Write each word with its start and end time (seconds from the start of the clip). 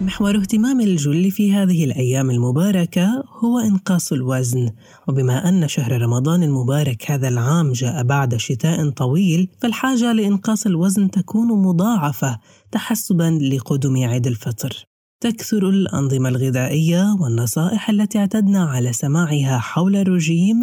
محور 0.00 0.36
اهتمام 0.36 0.80
الجل 0.80 1.30
في 1.30 1.52
هذه 1.52 1.84
الأيام 1.84 2.30
المباركة 2.30 3.24
هو 3.44 3.58
إنقاص 3.58 4.12
الوزن. 4.12 4.70
وبما 5.08 5.48
أن 5.48 5.68
شهر 5.68 6.02
رمضان 6.02 6.42
المبارك 6.42 7.10
هذا 7.10 7.28
العام 7.28 7.72
جاء 7.72 8.02
بعد 8.02 8.36
شتاء 8.36 8.90
طويل 8.90 9.48
فالحاجة 9.60 10.12
لإنقاص 10.12 10.66
الوزن 10.66 11.10
تكون 11.10 11.62
مضاعفة 11.62 12.38
تحسبا 12.72 13.38
لقدوم 13.52 13.96
عيد 13.96 14.26
الفطر. 14.26 14.84
تكثر 15.20 15.68
الأنظمة 15.68 16.28
الغذائية 16.28 17.16
والنصائح 17.20 17.90
التي 17.90 18.18
اعتدنا 18.18 18.64
على 18.64 18.92
سماعها 18.92 19.58
حول 19.58 19.96
الرجيم 19.96 20.56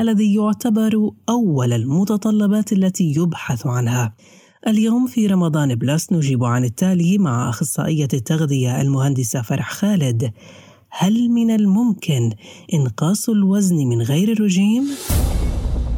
الذي 0.00 0.34
يعتبر 0.34 1.10
أول 1.28 1.72
المتطلبات 1.72 2.72
التي 2.72 3.14
يبحث 3.16 3.66
عنها. 3.66 4.14
اليوم 4.68 5.06
في 5.06 5.26
رمضان 5.26 5.74
plus 5.74 6.12
نجيب 6.12 6.44
عن 6.44 6.64
التالي 6.64 7.18
مع 7.18 7.48
أخصائية 7.48 8.08
التغذية 8.14 8.80
المهندسة 8.80 9.42
فرح 9.42 9.70
خالد 9.70 10.30
هل 10.90 11.28
من 11.28 11.50
الممكن 11.50 12.30
إنقاص 12.74 13.28
الوزن 13.28 13.76
من 13.76 14.02
غير 14.02 14.32
الرجيم؟ 14.32 14.82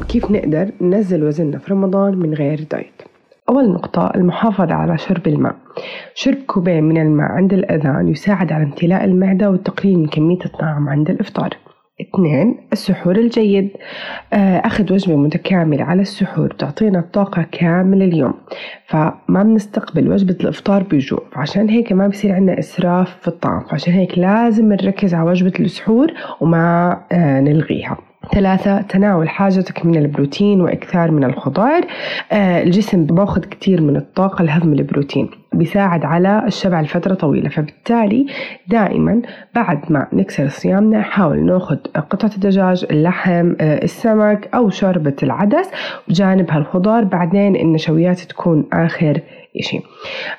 كيف 0.07 0.31
نقدر 0.31 0.71
ننزل 0.81 1.23
وزننا 1.23 1.57
في 1.57 1.73
رمضان 1.73 2.17
من 2.17 2.33
غير 2.33 2.67
diet؟ 2.71 3.01
أول 3.49 3.69
نقطة 3.69 4.11
المحافظة 4.15 4.73
على 4.73 4.97
شرب 4.97 5.27
الماء 5.27 5.55
شرب 6.15 6.37
كوبين 6.47 6.83
من 6.83 7.01
الماء 7.01 7.31
عند 7.31 7.53
الأذان 7.53 8.07
يساعد 8.07 8.51
على 8.51 8.63
امتلاء 8.63 9.03
المعدة 9.03 9.51
والتقليل 9.51 9.99
من 9.99 10.07
كمية 10.07 10.45
الطعام 10.45 10.89
عند 10.89 11.09
الإفطار 11.09 11.57
اثنين 12.01 12.55
السحور 12.73 13.15
الجيد. 13.15 13.69
آه، 14.33 14.57
أخذ 14.57 14.93
وجبة 14.93 15.15
متكاملة 15.15 15.83
على 15.83 16.01
السحور 16.01 16.51
تعطينا 16.51 16.99
الطاقة 16.99 17.45
كامل 17.51 18.01
اليوم. 18.03 18.33
فما 18.87 19.43
بنستقبل 19.43 20.11
وجبة 20.11 20.37
الإفطار 20.41 20.83
بجوع 20.83 21.19
فعشان 21.31 21.69
هيك 21.69 21.91
ما 21.91 22.07
بصير 22.07 22.31
عندنا 22.31 22.59
إسراف 22.59 23.17
في 23.21 23.27
الطعام 23.27 23.63
فعشان 23.63 23.93
هيك 23.93 24.17
لازم 24.17 24.73
نركز 24.73 25.13
على 25.13 25.29
وجبة 25.29 25.53
السحور 25.59 26.11
وما 26.41 26.97
آه، 27.11 27.39
نلغيها. 27.39 27.97
ثلاثة 28.31 28.81
تناول 28.81 29.29
حاجتك 29.29 29.85
من 29.85 29.95
البروتين 29.95 30.61
وإكثار 30.61 31.11
من 31.11 31.23
الخضار. 31.23 31.81
آه 32.31 32.63
الجسم 32.63 33.05
بأخذ 33.05 33.41
كتير 33.41 33.81
من 33.81 33.95
الطاقة 33.95 34.43
لهضم 34.43 34.73
البروتين 34.73 35.29
بيساعد 35.53 36.05
على 36.05 36.43
الشبع 36.47 36.81
لفترة 36.81 37.13
طويلة. 37.13 37.49
فبالتالي 37.49 38.25
دائما 38.67 39.21
بعد 39.55 39.91
ما 39.91 40.07
نكسر 40.13 40.47
صيامنا 40.47 40.99
نحاول 40.99 41.45
نأخذ 41.45 41.77
قطعة 42.09 42.31
الدجاج 42.35 42.85
اللحم 42.91 43.53
آه 43.61 43.83
السمك 43.83 44.49
أو 44.55 44.69
شوربة 44.69 45.15
العدس 45.23 45.69
بجانب 46.07 46.51
هالخضار. 46.51 47.03
بعدين 47.03 47.55
النشويات 47.55 48.19
تكون 48.19 48.65
آخر 48.73 49.21
إشي 49.59 49.79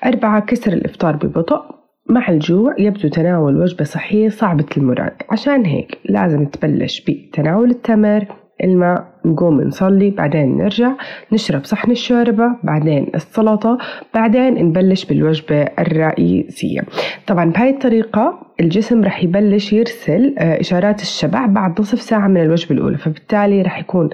أربعة 0.07 0.41
كسر 0.41 0.73
الإفطار 0.73 1.17
ببطء. 1.17 1.74
مع 2.09 2.29
الجوع 2.29 2.75
يبدو 2.79 3.09
تناول 3.09 3.57
وجبة 3.63 3.85
صحية 3.85 4.29
صعبة 4.29 4.67
المراد. 4.77 5.13
عشان 5.31 5.67
هيك 5.67 5.99
لازم 6.05 6.47
تبلش 6.47 7.01
بتناول 7.01 7.71
التمر 7.71 8.27
الماء 8.65 9.05
نقوم 9.25 9.61
نصلي 9.61 10.11
بعدين 10.11 10.57
نرجع 10.57 10.93
نشرب 11.33 11.65
صحن 11.65 11.91
الشوربة 11.91 12.45
بعدين 12.63 13.11
السلطة 13.15 13.79
بعدين 14.15 14.55
نبلش 14.65 15.05
بالوجبة 15.05 15.63
الرئيسية. 15.63 16.81
طبعا 17.27 17.51
بهاي 17.51 17.71
الطريقة 17.71 18.39
الجسم 18.61 19.05
رح 19.05 19.25
يبلش 19.25 19.73
يرسل 19.73 20.35
آه، 20.39 20.61
إشارات 20.61 21.03
الشبع 21.03 21.47
بعد 21.47 21.81
نصف 21.81 22.01
ساعة 22.01 22.29
من 22.29 22.43
الوجبة 22.43 22.75
الأولى. 22.75 22.99
فبالتالي 22.99 23.63
رح 23.63 23.79
يكون 23.79 24.11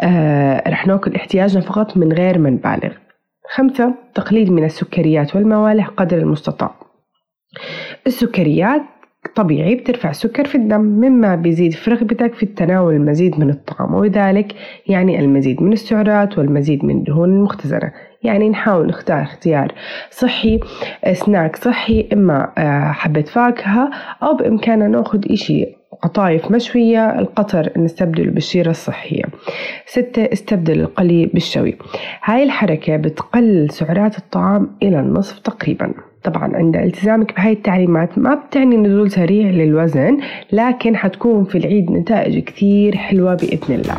آه، 0.00 0.70
رح 0.70 0.86
ناكل 0.86 1.14
احتياجنا 1.14 1.60
فقط 1.60 1.96
من 1.96 2.12
غير 2.12 2.38
ما 2.38 2.50
نبالغ. 2.50 2.92
خمسة 3.54 3.94
تقليل 4.14 4.52
من 4.52 4.64
السكريات 4.64 5.36
والموالح 5.36 5.88
قدر 5.88 6.18
المستطاع. 6.18 6.79
السكريات 8.06 8.82
طبيعي 9.36 9.74
بترفع 9.74 10.10
السكر 10.10 10.46
في 10.46 10.54
الدم 10.54 10.80
مما 10.80 11.34
بيزيد 11.34 11.72
في 11.72 11.90
رغبتك 11.90 12.34
في 12.34 12.42
التناول 12.42 12.94
المزيد 12.94 13.38
من 13.40 13.50
الطعام 13.50 13.94
وذلك 13.94 14.54
يعني 14.86 15.20
المزيد 15.20 15.62
من 15.62 15.72
السعرات 15.72 16.38
والمزيد 16.38 16.84
من 16.84 16.96
الدهون 16.96 17.28
المختزنة. 17.28 17.92
يعني 18.22 18.48
نحاول 18.48 18.86
نختار 18.86 19.22
اختيار 19.22 19.74
صحي 20.10 20.60
سناك 21.12 21.56
صحي 21.56 22.08
إما 22.12 22.52
آه، 22.58 22.92
حبة 22.92 23.22
فاكهة 23.22 23.90
أو 24.22 24.34
بإمكاننا 24.34 24.88
نأخذ 24.88 25.32
إشي 25.32 25.79
قطايف 26.02 26.50
مشوية 26.50 27.18
القطر 27.18 27.72
نستبدل 27.76 28.30
بالشيرة 28.30 28.70
الصحية. 28.70 29.24
ستة 29.86 30.22
استبدل 30.32 30.80
القلي 30.80 31.26
بالشوي. 31.26 31.76
هاي 32.24 32.42
الحركة 32.42 32.96
بتقلل 32.96 33.70
سعرات 33.70 34.18
الطعام 34.18 34.70
إلى 34.82 35.00
النصف 35.00 35.38
تقريباً. 35.38 35.92
طبعا 36.24 36.56
عند 36.56 36.76
التزامك 36.76 37.36
بهاي 37.36 37.52
التعليمات 37.52 38.18
ما 38.18 38.34
بتعني 38.34 38.76
نزول 38.76 39.10
سريع 39.10 39.50
للوزن 39.50 40.18
لكن 40.52 40.96
حتكون 40.96 41.44
في 41.44 41.58
العيد 41.58 41.90
نتائج 41.90 42.38
كثير 42.38 42.96
حلوة 42.96 43.34
بإذن 43.34 43.74
الله. 43.74 43.96